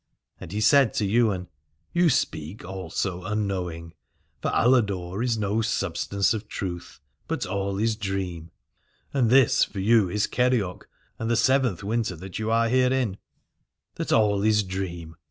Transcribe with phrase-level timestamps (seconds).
[0.39, 1.47] And he said to Ywain:
[1.93, 3.93] You speak also unknowing,
[4.41, 8.49] for in Aladore is no substance of truth, but all is dream.
[9.13, 10.87] And this for you is Kerioc,
[11.19, 13.19] and the seventh winter that you are herein:
[13.93, 15.17] but I tell you that all is dream.